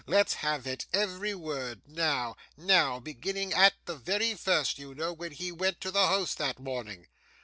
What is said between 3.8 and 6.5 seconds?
the very first, you know, when he went to the house